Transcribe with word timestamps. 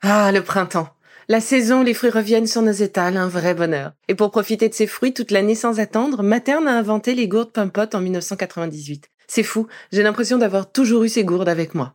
Ah, 0.00 0.30
le 0.30 0.44
printemps. 0.44 0.90
La 1.26 1.40
saison 1.40 1.82
les 1.82 1.92
fruits 1.92 2.10
reviennent 2.10 2.46
sur 2.46 2.62
nos 2.62 2.70
étals, 2.70 3.16
un 3.16 3.26
vrai 3.26 3.52
bonheur. 3.52 3.92
Et 4.06 4.14
pour 4.14 4.30
profiter 4.30 4.68
de 4.68 4.74
ces 4.74 4.86
fruits 4.86 5.12
toute 5.12 5.32
l'année 5.32 5.56
sans 5.56 5.80
attendre, 5.80 6.22
Materne 6.22 6.68
a 6.68 6.78
inventé 6.78 7.16
les 7.16 7.26
gourdes 7.26 7.50
Pimpot 7.50 7.94
en 7.94 8.00
1998. 8.00 9.10
C'est 9.26 9.42
fou, 9.42 9.66
j'ai 9.90 10.04
l'impression 10.04 10.38
d'avoir 10.38 10.70
toujours 10.70 11.02
eu 11.02 11.08
ces 11.08 11.24
gourdes 11.24 11.48
avec 11.48 11.74
moi. 11.74 11.94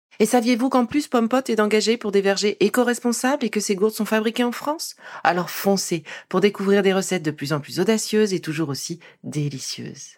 Et 0.19 0.25
saviez-vous 0.25 0.69
qu'en 0.69 0.85
plus 0.85 1.07
Pompot 1.07 1.41
est 1.47 1.59
engagé 1.59 1.97
pour 1.97 2.11
des 2.11 2.21
vergers 2.21 2.57
éco-responsables 2.63 3.45
et 3.45 3.49
que 3.49 3.59
ces 3.59 3.75
gourdes 3.75 3.93
sont 3.93 4.05
fabriquées 4.05 4.43
en 4.43 4.51
France? 4.51 4.95
Alors 5.23 5.49
foncez 5.49 6.03
pour 6.29 6.41
découvrir 6.41 6.83
des 6.83 6.93
recettes 6.93 7.23
de 7.23 7.31
plus 7.31 7.53
en 7.53 7.59
plus 7.59 7.79
audacieuses 7.79 8.33
et 8.33 8.39
toujours 8.39 8.69
aussi 8.69 8.99
délicieuses. 9.23 10.17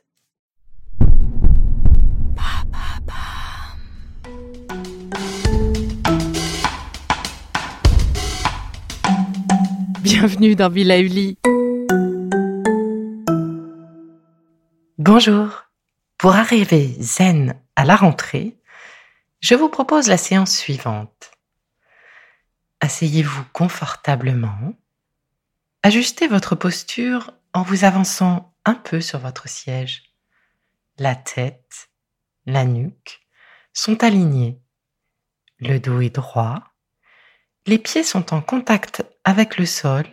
Bienvenue 10.01 10.55
dans 10.55 10.69
Villa 10.69 10.99
Uli. 10.99 11.37
Bonjour. 14.97 15.63
Pour 16.17 16.35
arriver 16.35 16.95
zen 16.99 17.55
à 17.75 17.85
la 17.85 17.95
rentrée, 17.95 18.55
je 19.43 19.55
vous 19.55 19.67
propose 19.67 20.07
la 20.07 20.15
séance 20.15 20.55
suivante. 20.55 21.31
Asseyez-vous 22.79 23.43
confortablement. 23.51 24.73
Ajustez 25.83 26.27
votre 26.27 26.55
posture 26.55 27.33
en 27.51 27.61
vous 27.61 27.83
avançant 27.83 28.55
un 28.63 28.73
peu 28.73 29.01
sur 29.01 29.19
votre 29.19 29.49
siège. 29.49 30.13
La 30.97 31.17
tête, 31.17 31.89
la 32.45 32.63
nuque 32.63 33.19
sont 33.73 34.01
alignés. 34.05 34.61
Le 35.59 35.77
dos 35.77 35.99
est 35.99 36.15
droit. 36.15 36.63
Les 37.65 37.79
pieds 37.79 38.03
sont 38.03 38.33
en 38.33 38.41
contact 38.41 39.03
avec 39.25 39.57
le 39.57 39.65
sol 39.65 40.05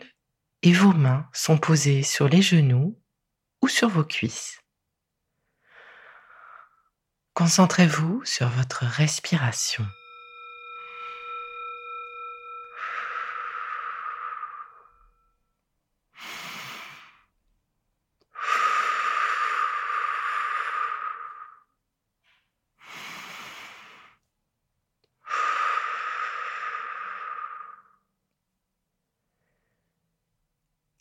et 0.62 0.72
vos 0.72 0.92
mains 0.92 1.28
sont 1.32 1.56
posées 1.56 2.02
sur 2.02 2.28
les 2.28 2.42
genoux 2.42 2.98
ou 3.62 3.68
sur 3.68 3.90
vos 3.90 4.04
cuisses. 4.04 4.60
Concentrez-vous 7.40 8.20
sur 8.26 8.50
votre 8.50 8.84
respiration. 8.84 9.86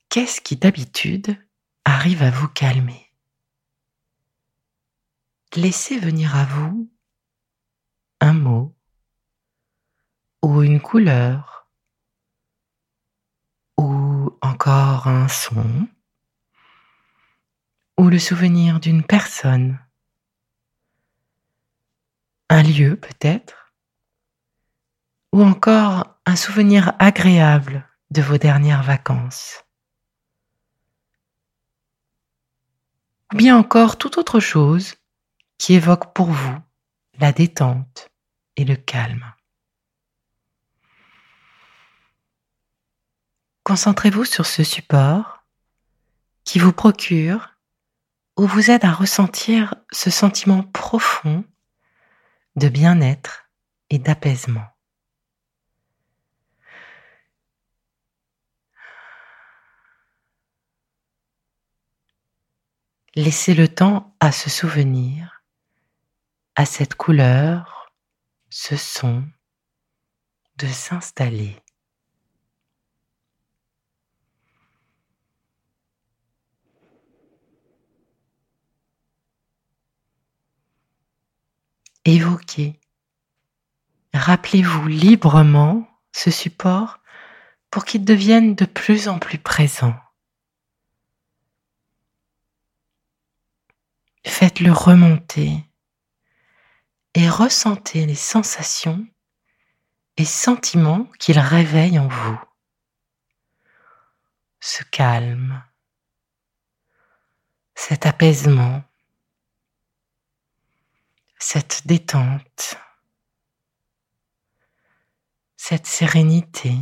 Qu'est-ce 0.08 0.40
qui 0.40 0.56
d'habitude 0.56 1.36
arrive 1.84 2.23
à 2.23 2.32
vous 2.32 2.48
calmer? 2.48 3.09
Laissez 5.55 5.97
venir 5.97 6.36
à 6.36 6.45
vous 6.45 6.92
un 8.21 8.33
mot 8.33 8.76
ou 10.43 10.61
une 10.61 10.80
couleur 10.80 11.67
ou 13.77 14.38
encore 14.42 15.08
un 15.08 15.27
son 15.27 15.88
ou 17.98 18.09
le 18.09 18.20
souvenir 18.20 18.80
d'une 18.80 19.04
personne, 19.04 19.77
un 22.49 22.64
lieu 22.64 22.95
peut-être, 22.95 23.73
ou 25.33 25.43
encore 25.43 26.17
un 26.26 26.36
souvenir 26.36 26.93
agréable 26.99 27.88
de 28.09 28.21
vos 28.21 28.38
dernières 28.38 28.83
vacances. 28.83 29.65
Ou 33.33 33.38
bien 33.38 33.58
encore 33.58 33.98
toute 33.98 34.17
autre 34.17 34.39
chose 34.39 34.98
qui 35.59 35.73
évoque 35.73 36.14
pour 36.14 36.31
vous 36.31 36.58
la 37.20 37.31
détente 37.31 38.09
et 38.55 38.65
le 38.65 38.77
calme. 38.77 39.31
Concentrez-vous 43.64 44.25
sur 44.25 44.47
ce 44.47 44.64
support 44.64 45.43
qui 46.45 46.58
vous 46.58 46.73
procure 46.73 47.55
ou 48.37 48.47
vous 48.47 48.71
aide 48.71 48.86
à 48.86 48.92
ressentir 48.92 49.75
ce 49.92 50.09
sentiment 50.09 50.64
profond 50.64 51.43
de 52.55 52.70
bien-être 52.70 53.49
et 53.89 53.99
d'apaisement. 53.99 54.65
Laissez 63.15 63.53
le 63.53 63.67
temps 63.67 64.15
à 64.21 64.31
se 64.31 64.49
souvenir 64.49 65.39
à 66.59 66.65
cette 66.65 66.95
couleur, 66.95 67.89
ce 68.49 68.75
son, 68.75 69.23
de 70.58 70.67
s'installer. 70.67 71.55
Évoquez, 82.03 82.77
rappelez-vous 84.14 84.86
librement 84.89 85.87
ce 86.11 86.30
support 86.30 86.99
pour 87.71 87.86
qu'il 87.86 88.03
devienne 88.03 88.53
de 88.55 88.65
plus 88.65 89.08
en 89.08 89.17
plus 89.17 89.39
présent. 89.39 89.95
Faites-le 94.26 94.73
remonter 94.73 95.69
et 97.14 97.30
ressentez 97.30 98.05
les 98.05 98.15
sensations 98.15 99.08
et 100.17 100.25
sentiments 100.25 101.05
qu'il 101.17 101.39
réveille 101.39 101.97
en 101.97 102.08
vous. 102.08 102.39
Ce 104.59 104.83
calme, 104.83 105.64
cet 107.73 108.05
apaisement, 108.05 108.83
cette 111.39 111.87
détente, 111.87 112.77
cette 115.55 115.87
sérénité. 115.87 116.76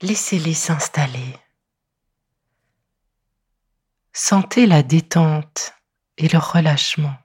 Laissez-les 0.00 0.54
s'installer. 0.54 1.36
Sentez 4.12 4.66
la 4.66 4.82
détente 4.82 5.77
et 6.18 6.28
le 6.28 6.38
relâchement. 6.38 7.16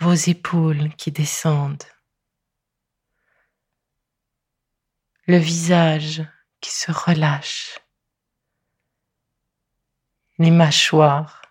Vos 0.00 0.14
épaules 0.14 0.94
qui 0.96 1.12
descendent. 1.12 1.84
Le 5.26 5.36
visage 5.36 6.24
qui 6.60 6.70
se 6.70 6.90
relâche. 6.90 7.78
Les 10.38 10.50
mâchoires 10.50 11.42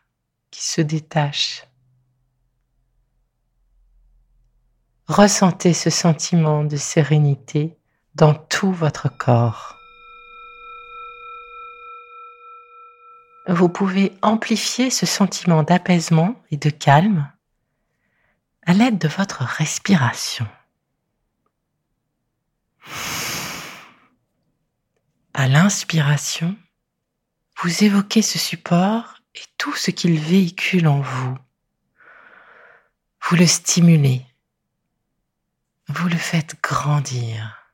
qui 0.51 0.63
se 0.63 0.81
détachent. 0.81 1.63
Ressentez 5.07 5.73
ce 5.73 5.89
sentiment 5.89 6.65
de 6.65 6.75
sérénité 6.75 7.77
dans 8.15 8.33
tout 8.33 8.73
votre 8.73 9.09
corps. 9.09 9.76
Vous 13.47 13.69
pouvez 13.69 14.13
amplifier 14.21 14.89
ce 14.89 15.05
sentiment 15.05 15.63
d'apaisement 15.63 16.41
et 16.51 16.57
de 16.57 16.69
calme 16.69 17.31
à 18.65 18.73
l'aide 18.73 18.97
de 18.97 19.07
votre 19.07 19.43
respiration. 19.43 20.47
À 25.33 25.47
l'inspiration, 25.47 26.57
vous 27.61 27.83
évoquez 27.83 28.21
ce 28.21 28.37
support 28.37 29.21
et 29.35 29.43
tout 29.57 29.73
ce 29.75 29.91
qu'il 29.91 30.19
véhicule 30.19 30.87
en 30.87 30.99
vous. 30.99 31.37
Vous 33.23 33.35
le 33.35 33.47
stimulez, 33.47 34.25
vous 35.87 36.07
le 36.09 36.17
faites 36.17 36.61
grandir. 36.61 37.66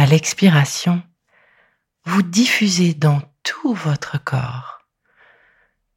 À 0.00 0.06
l'expiration, 0.06 1.02
vous 2.04 2.22
diffusez 2.22 2.94
dans 2.94 3.20
tout 3.42 3.74
votre 3.74 4.16
corps 4.16 4.78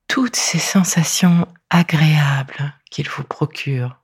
toutes 0.09 0.35
ces 0.35 0.59
sensations 0.59 1.47
agréables 1.69 2.73
qu'il 2.91 3.07
vous 3.07 3.23
procure. 3.23 4.03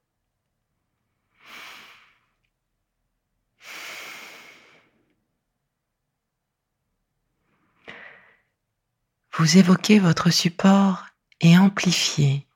Vous 9.33 9.57
évoquez 9.57 9.99
votre 9.99 10.29
support 10.29 11.07
et 11.41 11.57
amplifiez 11.57 12.47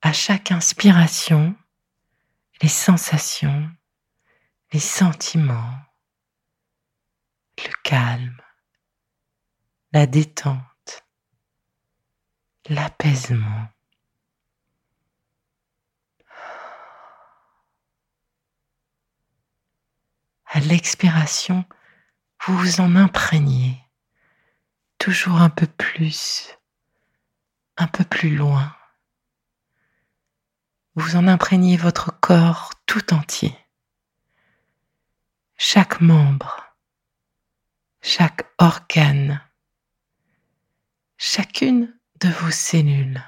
à 0.00 0.14
chaque 0.14 0.52
inspiration 0.52 1.54
les 2.62 2.68
sensations, 2.70 3.70
les 4.72 4.80
sentiments, 4.80 5.78
le 7.64 7.72
calme, 7.82 8.40
la 9.92 10.06
détente, 10.06 11.04
l'apaisement. 12.68 13.68
À 20.46 20.60
l'expiration, 20.60 21.64
vous 22.46 22.56
vous 22.56 22.80
en 22.80 22.96
imprégnez 22.96 23.78
toujours 24.98 25.40
un 25.40 25.50
peu 25.50 25.66
plus, 25.66 26.56
un 27.76 27.86
peu 27.86 28.04
plus 28.04 28.34
loin. 28.34 28.74
Vous 30.94 31.16
en 31.16 31.28
imprégnez 31.28 31.76
votre 31.76 32.18
corps 32.20 32.72
tout 32.86 33.14
entier, 33.14 33.56
chaque 35.56 36.00
membre, 36.00 36.67
chaque 38.02 38.46
organe, 38.58 39.40
chacune 41.16 41.98
de 42.20 42.28
vos 42.28 42.50
cellules. 42.50 43.22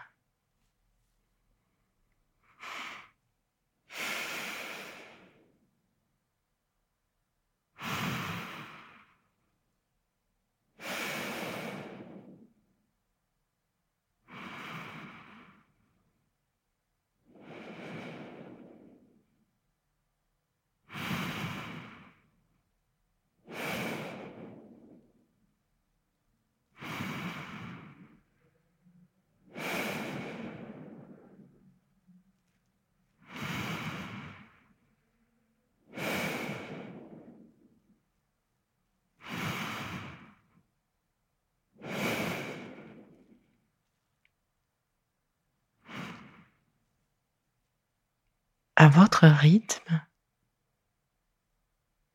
À 48.81 48.89
votre 48.89 49.27
rythme, 49.27 50.01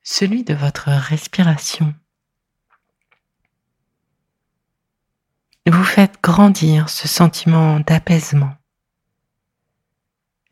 celui 0.02 0.44
de 0.44 0.56
votre 0.56 0.90
respiration. 0.90 1.94
Vous 5.68 5.84
faites 5.84 6.20
grandir 6.24 6.90
ce 6.90 7.08
sentiment 7.08 7.80
d'apaisement, 7.82 8.56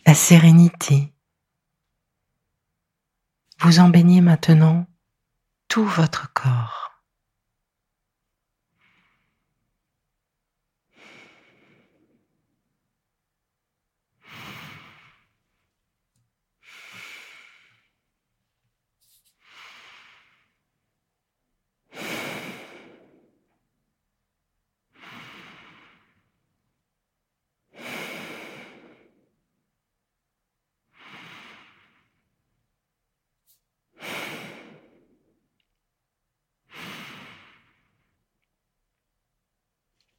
la 0.06 0.14
sérénité. 0.14 1.12
Vous 3.62 3.80
en 3.80 3.90
baignez 3.90 4.22
maintenant 4.22 4.86
tout 5.68 5.84
votre 5.84 6.32
corps. 6.34 6.93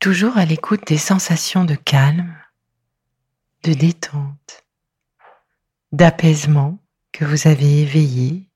Toujours 0.04 0.36
à 0.36 0.44
l'écoute 0.44 0.86
des 0.86 0.98
sensations 0.98 1.64
de 1.64 1.76
calme, 1.76 2.36
de 3.62 3.72
détente, 3.72 4.66
d'apaisement 5.92 6.78
que 7.10 7.24
vous 7.24 7.48
avez 7.48 7.80
éveillées, 7.80 8.50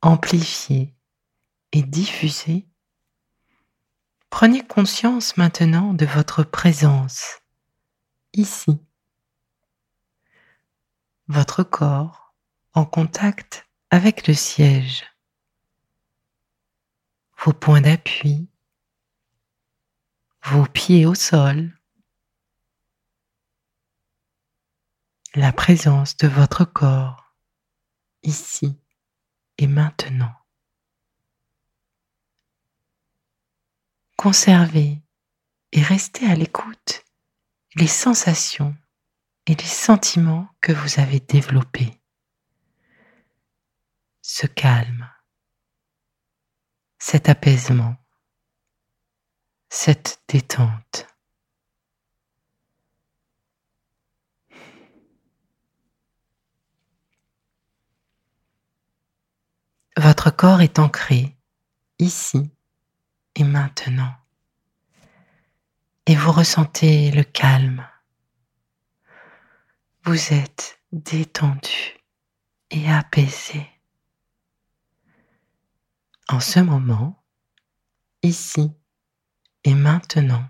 amplifiées 0.00 0.96
et 1.70 1.82
diffusées, 1.82 2.66
prenez 4.30 4.66
conscience 4.66 5.36
maintenant 5.36 5.94
de 5.94 6.06
votre 6.06 6.42
présence 6.42 7.38
ici. 8.32 8.80
Votre 11.28 11.62
corps 11.62 12.34
en 12.74 12.84
contact 12.84 13.68
avec 13.90 14.26
le 14.26 14.34
siège, 14.34 15.04
vos 17.44 17.52
points 17.52 17.82
d'appui, 17.82 18.48
vos 20.44 20.66
pieds 20.66 21.06
au 21.06 21.14
sol, 21.14 21.78
la 25.34 25.52
présence 25.52 26.16
de 26.16 26.28
votre 26.28 26.64
corps 26.64 27.34
ici 28.22 28.78
et 29.58 29.66
maintenant. 29.66 30.34
Conservez 34.16 35.02
et 35.72 35.82
restez 35.82 36.26
à 36.26 36.34
l'écoute 36.34 37.04
les 37.76 37.86
sensations 37.86 38.76
et 39.46 39.54
les 39.54 39.64
sentiments 39.64 40.48
que 40.60 40.72
vous 40.72 41.00
avez 41.00 41.20
développés. 41.20 42.00
Ce 44.20 44.46
calme, 44.46 45.10
cet 46.98 47.28
apaisement, 47.28 47.96
cette 49.74 50.20
détente. 50.28 51.06
Votre 59.96 60.30
corps 60.30 60.60
est 60.60 60.78
ancré 60.78 61.38
ici 61.98 62.50
et 63.34 63.44
maintenant. 63.44 64.14
Et 66.04 66.16
vous 66.16 66.32
ressentez 66.32 67.10
le 67.10 67.24
calme. 67.24 67.88
Vous 70.04 70.34
êtes 70.34 70.82
détendu 70.92 71.98
et 72.70 72.92
apaisé. 72.92 73.66
En 76.28 76.40
ce 76.40 76.60
moment, 76.60 77.24
ici 78.22 78.70
et 79.64 79.74
maintenant, 79.74 80.44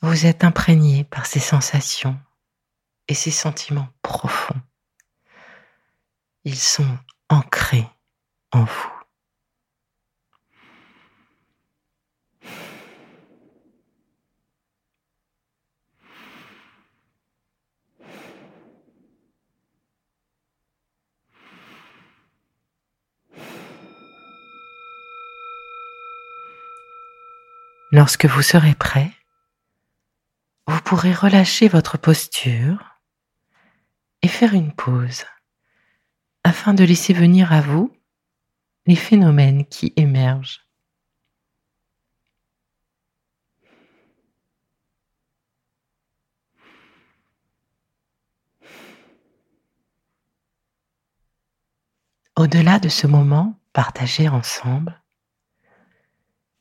vous 0.00 0.26
êtes 0.26 0.44
imprégné 0.44 1.04
par 1.04 1.26
ces 1.26 1.40
sensations 1.40 2.18
et 3.08 3.14
ces 3.14 3.30
sentiments 3.30 3.88
profonds. 4.02 4.60
Ils 6.44 6.58
sont 6.58 6.98
ancrés 7.28 7.88
en 8.52 8.64
vous. 8.64 8.97
Lorsque 27.90 28.26
vous 28.26 28.42
serez 28.42 28.74
prêt, 28.74 29.10
vous 30.66 30.80
pourrez 30.82 31.14
relâcher 31.14 31.68
votre 31.68 31.96
posture 31.96 33.00
et 34.20 34.28
faire 34.28 34.52
une 34.52 34.74
pause 34.74 35.24
afin 36.44 36.74
de 36.74 36.84
laisser 36.84 37.14
venir 37.14 37.50
à 37.50 37.62
vous 37.62 37.96
les 38.84 38.94
phénomènes 38.94 39.64
qui 39.64 39.94
émergent. 39.96 40.66
Au-delà 52.36 52.78
de 52.78 52.90
ce 52.90 53.06
moment 53.06 53.58
partagé 53.72 54.28
ensemble, 54.28 55.02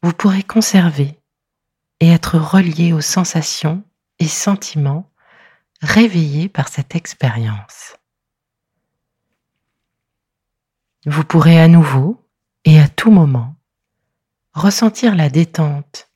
vous 0.01 0.13
pourrez 0.13 0.43
conserver 0.43 1.19
et 1.99 2.09
être 2.09 2.37
relié 2.37 2.93
aux 2.93 3.01
sensations 3.01 3.83
et 4.19 4.27
sentiments 4.27 5.09
réveillés 5.81 6.49
par 6.49 6.69
cette 6.69 6.95
expérience. 6.95 7.95
Vous 11.05 11.23
pourrez 11.23 11.59
à 11.59 11.67
nouveau 11.67 12.27
et 12.65 12.79
à 12.79 12.87
tout 12.87 13.11
moment 13.11 13.55
ressentir 14.53 15.15
la 15.15 15.29
détente, 15.29 16.09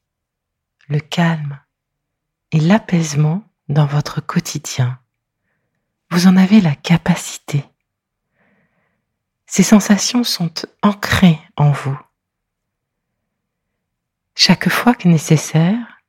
le 0.88 1.00
calme 1.00 1.60
et 2.52 2.60
l'apaisement 2.60 3.44
dans 3.70 3.86
votre 3.86 4.20
quotidien. 4.20 5.00
Vous 6.10 6.28
en 6.28 6.36
avez 6.36 6.60
la 6.60 6.76
capacité. 6.76 7.64
Ces 9.46 9.64
sensations 9.64 10.24
sont 10.24 10.54
ancrées 10.82 11.40
en 11.56 11.72
vous. 11.72 11.98
Chaque 14.36 14.70
fois 14.70 14.96
que 14.96 15.08
nécessaire, 15.08 16.02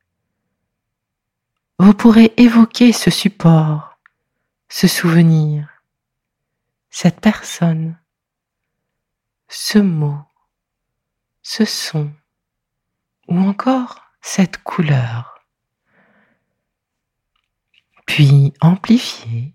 vous 1.79 1.95
pourrez 1.95 2.33
évoquer 2.37 2.93
ce 2.93 3.11
support, 3.11 3.99
ce 4.69 4.87
souvenir, 4.87 5.69
cette 6.91 7.21
personne, 7.21 7.99
ce 9.49 9.79
mot, 9.79 10.23
ce 11.43 11.65
son 11.65 12.13
ou 13.29 13.39
encore 13.39 14.01
cette 14.21 14.59
couleur. 14.63 15.45
Puis 18.07 18.53
amplifier 18.61 19.55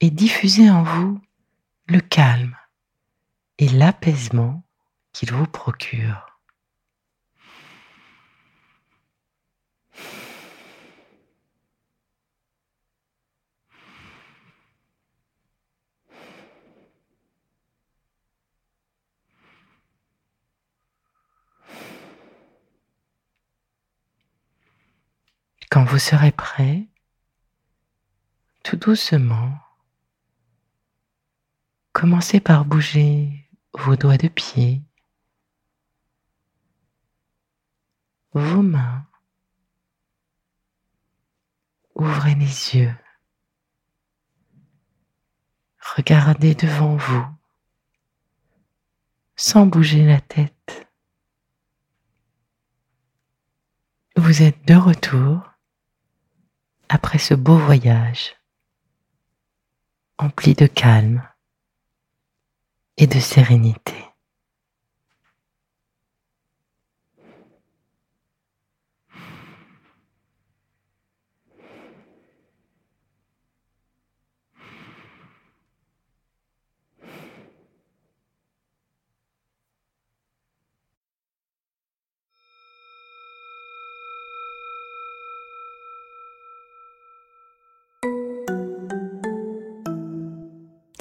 et 0.00 0.10
diffuser 0.10 0.70
en 0.70 0.82
vous 0.82 1.20
le 1.86 2.00
calme 2.00 2.56
et 3.58 3.68
l'apaisement 3.68 4.62
qu'il 5.12 5.32
vous 5.32 5.46
procure. 5.46 6.25
Quand 25.76 25.84
vous 25.84 25.98
serez 25.98 26.32
prêt, 26.32 26.88
tout 28.64 28.78
doucement, 28.78 29.58
commencez 31.92 32.40
par 32.40 32.64
bouger 32.64 33.46
vos 33.74 33.94
doigts 33.94 34.16
de 34.16 34.28
pied, 34.28 34.80
vos 38.32 38.62
mains. 38.62 39.04
Ouvrez 41.94 42.34
les 42.36 42.76
yeux. 42.76 42.96
Regardez 45.94 46.54
devant 46.54 46.96
vous 46.96 47.26
sans 49.36 49.66
bouger 49.66 50.06
la 50.06 50.22
tête. 50.22 50.88
Vous 54.16 54.40
êtes 54.40 54.66
de 54.66 54.74
retour 54.74 55.52
après 56.88 57.18
ce 57.18 57.34
beau 57.34 57.58
voyage 57.58 58.36
empli 60.18 60.54
de 60.54 60.66
calme 60.66 61.22
et 62.96 63.06
de 63.06 63.20
sérénité. 63.20 63.95